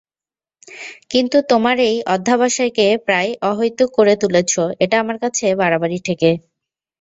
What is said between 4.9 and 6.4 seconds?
আমার কাছে বাড়াবাড়ি ঠেকে।